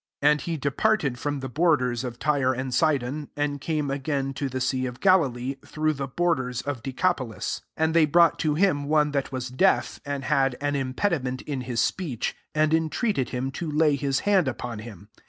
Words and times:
31 0.23 0.31
And 0.31 0.41
he 0.41 0.57
departed 0.57 1.19
from 1.19 1.41
the 1.41 1.47
borders 1.47 2.03
of 2.03 2.17
Tyre 2.17 2.53
and 2.55 2.73
Sidon, 2.73 3.29
and 3.37 3.61
came 3.61 3.91
again 3.91 4.33
to 4.33 4.49
the 4.49 4.59
sea 4.59 4.87
of 4.87 4.99
Galilee, 4.99 5.57
through 5.63 5.93
the 5.93 6.07
borders 6.07 6.63
of 6.63 6.81
Decapo 6.81 6.81
86 6.81 7.03
MARK 7.03 7.17
VUI. 7.31 7.35
lis. 7.35 7.59
32 7.77 7.83
And 7.83 7.93
they 7.93 8.05
brought 8.05 8.39
to 8.39 8.55
htm 8.55 8.85
one 8.87 9.11
that 9.11 9.31
was 9.31 9.49
deaf, 9.49 9.99
and 10.03 10.23
had 10.23 10.57
an 10.59 10.75
impediment 10.75 11.43
in 11.43 11.61
his 11.61 11.81
speech, 11.81 12.35
and 12.55 12.73
entreated 12.73 13.29
him 13.29 13.51
to 13.51 13.69
lay 13.69 13.95
hb 13.95 14.21
hand 14.21 14.47
upon 14.47 14.79
him. 14.79 15.09